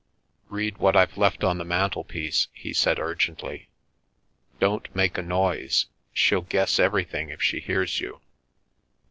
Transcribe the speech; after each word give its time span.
"Read 0.49 0.79
what 0.79 0.95
I've 0.95 1.15
left 1.15 1.43
on 1.43 1.59
the 1.59 1.63
mantelpiece," 1.63 2.47
he 2.53 2.73
said 2.73 2.97
urgently." 2.97 3.69
Don't 4.59 4.87
make 4.95 5.15
a 5.15 5.21
noise. 5.21 5.85
She'll 6.11 6.41
guess 6.41 6.79
every 6.79 7.03
thing 7.03 7.29
if 7.29 7.43
she 7.43 7.59
hears 7.59 8.01
you. 8.01 8.19